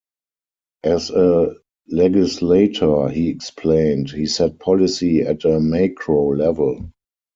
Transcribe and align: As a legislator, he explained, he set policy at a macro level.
As 0.83 1.11
a 1.11 1.53
legislator, 1.87 3.07
he 3.09 3.29
explained, 3.29 4.09
he 4.09 4.25
set 4.25 4.57
policy 4.57 5.21
at 5.21 5.45
a 5.45 5.59
macro 5.59 6.29
level. 6.29 6.89